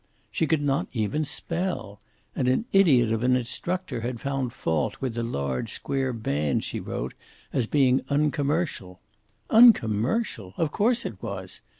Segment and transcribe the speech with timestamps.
[0.31, 1.99] She could not even spell!
[2.35, 6.79] And an idiot of an instructor had found fault with the large square band she
[6.79, 7.13] wrote,
[7.53, 8.99] as being uncommercial.
[9.51, 10.55] Uncommercial!
[10.57, 11.61] Of course it was.